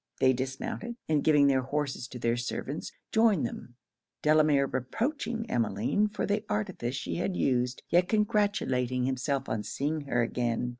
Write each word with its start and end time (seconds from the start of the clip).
They 0.19 0.33
dismounted, 0.33 0.95
and 1.07 1.23
giving 1.23 1.45
their 1.45 1.61
horses 1.61 2.07
to 2.07 2.17
their 2.17 2.35
servants, 2.35 2.91
joined 3.11 3.45
them; 3.45 3.75
Delamere 4.23 4.65
reproaching 4.65 5.47
Emmeline 5.47 6.07
for 6.07 6.25
the 6.25 6.43
artifice 6.49 6.95
she 6.95 7.17
had 7.17 7.37
used, 7.37 7.83
yet 7.87 8.09
congratulating 8.09 9.05
himself 9.05 9.47
on 9.47 9.61
seeing 9.61 10.01
her 10.07 10.23
again. 10.23 10.69